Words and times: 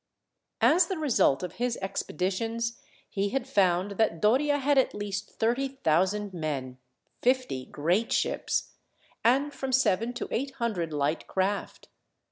As 0.61 0.87
the 0.87 0.97
result 0.97 1.43
of 1.43 1.53
his 1.61 1.77
expeditions, 1.79 2.81
he 3.07 3.29
had 3.29 3.47
found 3.47 3.91
that 3.99 4.19
Doria 4.19 4.57
had 4.57 4.79
at 4.79 4.95
least 4.95 5.29
thirty 5.37 5.67
thousand 5.67 6.33
men, 6.33 6.79
fifty 7.21 7.65
great 7.67 8.11
ships, 8.11 8.71
and 9.23 9.53
from 9.53 9.71
seven 9.71 10.11
to 10.13 10.27
eight 10.31 10.55
hundred 10.55 10.91
light 10.91 11.27
craft. 11.27 11.89